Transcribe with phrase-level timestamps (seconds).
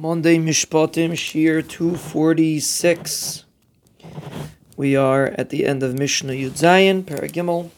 [0.00, 3.44] Monday Mishpatim, Shiur 246.
[4.74, 7.68] We are at the end of Mishnah Yud Zayin, Paragimel,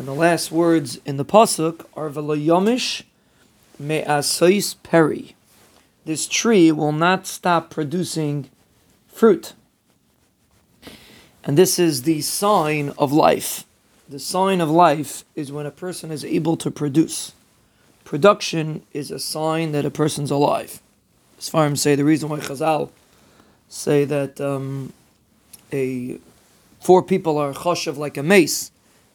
[0.00, 3.04] and the last words in the Pasuk are V'layomish
[3.78, 5.36] me'asais peri.
[6.04, 8.50] This tree will not stop producing
[9.06, 9.52] fruit.
[11.44, 13.64] And this is the sign of life.
[14.08, 17.32] The sign of life is when a person is able to produce.
[18.02, 20.82] Production is a sign that a person's alive.
[21.38, 22.90] As far as say the reason why Chazal
[23.68, 24.92] say that um,
[25.72, 26.18] a
[26.80, 28.72] four people are choshev like a mace,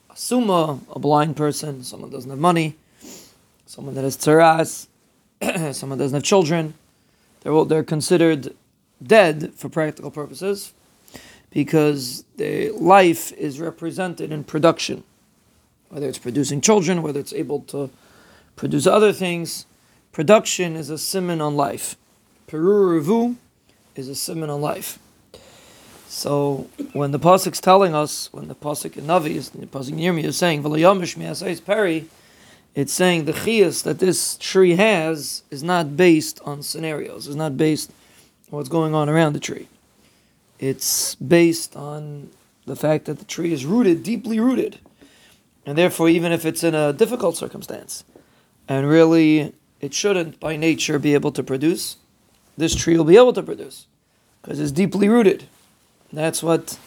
[0.09, 2.75] a suma, a blind person, someone doesn't have money,
[3.65, 4.87] someone that has tzaras,
[5.73, 6.73] someone doesn't have children.
[7.41, 8.55] They're all, they're considered
[9.05, 10.73] dead for practical purposes
[11.49, 15.03] because the life is represented in production,
[15.89, 17.89] whether it's producing children, whether it's able to
[18.55, 19.65] produce other things.
[20.13, 21.97] Production is a simon on life.
[22.47, 23.35] Peru Revu
[23.95, 24.99] is a on life.
[26.07, 30.13] So when the pasuk's telling us, when the pasuk in Navi is the pasuk near
[30.13, 32.07] me is saying "V'layamish mi'asayis peri,"
[32.75, 37.27] it's saying the chiyas that this tree has is not based on scenarios.
[37.27, 37.91] It's not based
[38.51, 39.67] on what's going on around the tree.
[40.59, 42.29] It's based on
[42.65, 44.79] the fact that the tree is rooted, deeply rooted,
[45.65, 48.03] and therefore, even if it's in a difficult circumstance,
[48.67, 51.97] and really it shouldn't by nature be able to produce,
[52.57, 53.87] this tree will be able to produce
[54.41, 55.45] because it's deeply rooted.
[56.11, 56.77] That's what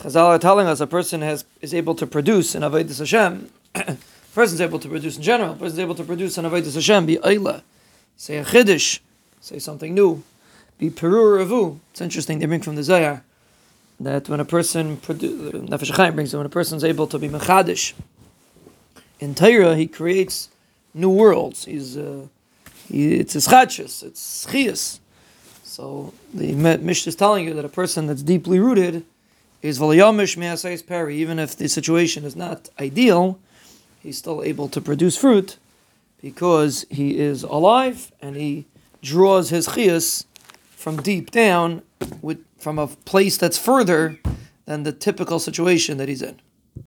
[0.00, 0.80] Chazal are telling us.
[0.80, 3.50] A person has is able to produce in Avodah Hashem.
[3.74, 3.96] a
[4.34, 5.52] person's able to produce in general.
[5.52, 7.06] A person's able to produce in Avodah Hashem.
[7.06, 7.62] Be Eila,
[8.16, 9.00] say a Chiddush,
[9.40, 10.22] say something new.
[10.78, 11.80] Be Peru Ravu.
[11.90, 12.38] It's interesting.
[12.38, 13.24] They bring from the Zohar
[14.00, 17.94] that when a person Nefesh Chaim brings it, when a person's able to be Mechadish
[19.20, 20.48] in Torah, he creates
[20.92, 21.64] new worlds.
[21.64, 22.26] He's uh,
[22.90, 25.00] it's his chadshus, it's chias.
[25.62, 29.04] So the Mishnah is telling you that a person that's deeply rooted
[29.62, 31.16] is v'layamish me'asayis peri.
[31.16, 33.38] Even if the situation is not ideal,
[34.00, 35.56] he's still able to produce fruit
[36.22, 38.66] because he is alive and he
[39.02, 40.26] draws his chias
[40.70, 41.82] from deep down,
[42.20, 44.18] with, from a place that's further
[44.66, 46.40] than the typical situation that he's in.